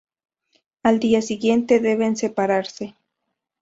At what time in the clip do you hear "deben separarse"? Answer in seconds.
1.79-2.95